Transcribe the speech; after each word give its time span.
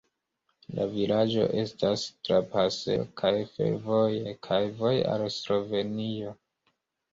La 0.77 0.85
vilaĝo 0.93 1.43
estas 1.63 2.05
trapasejo 2.29 3.05
kaj 3.23 3.33
fervoje, 3.53 4.35
kaj 4.49 4.61
voje 4.83 5.07
al 5.15 5.29
Slovenio. 5.39 6.37